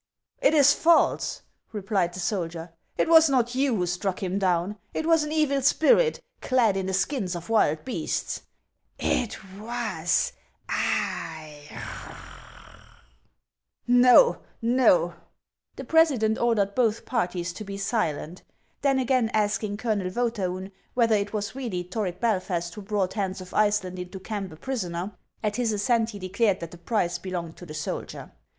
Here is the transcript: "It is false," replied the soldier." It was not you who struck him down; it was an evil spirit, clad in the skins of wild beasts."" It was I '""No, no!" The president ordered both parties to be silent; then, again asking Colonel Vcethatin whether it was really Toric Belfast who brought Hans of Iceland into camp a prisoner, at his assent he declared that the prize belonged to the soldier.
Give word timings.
"It 0.47 0.55
is 0.55 0.73
false," 0.73 1.43
replied 1.71 2.15
the 2.15 2.19
soldier." 2.19 2.73
It 2.97 3.07
was 3.07 3.29
not 3.29 3.53
you 3.53 3.75
who 3.75 3.85
struck 3.85 4.23
him 4.23 4.39
down; 4.39 4.79
it 4.95 5.05
was 5.05 5.23
an 5.23 5.31
evil 5.31 5.61
spirit, 5.61 6.19
clad 6.41 6.75
in 6.75 6.87
the 6.87 6.93
skins 6.95 7.35
of 7.35 7.49
wild 7.49 7.85
beasts."" 7.85 8.41
It 8.97 9.37
was 9.59 10.33
I 10.67 11.69
'""No, 13.87 14.39
no!" 14.59 15.13
The 15.75 15.83
president 15.83 16.39
ordered 16.39 16.73
both 16.73 17.05
parties 17.05 17.53
to 17.53 17.63
be 17.63 17.77
silent; 17.77 18.41
then, 18.81 18.97
again 18.97 19.29
asking 19.35 19.77
Colonel 19.77 20.09
Vcethatin 20.09 20.71
whether 20.95 21.13
it 21.15 21.31
was 21.31 21.53
really 21.53 21.83
Toric 21.83 22.19
Belfast 22.19 22.73
who 22.73 22.81
brought 22.81 23.13
Hans 23.13 23.39
of 23.39 23.53
Iceland 23.53 23.99
into 23.99 24.19
camp 24.19 24.51
a 24.51 24.55
prisoner, 24.55 25.15
at 25.43 25.57
his 25.57 25.71
assent 25.71 26.09
he 26.09 26.17
declared 26.17 26.59
that 26.59 26.71
the 26.71 26.79
prize 26.79 27.19
belonged 27.19 27.55
to 27.57 27.67
the 27.67 27.75
soldier. 27.75 28.31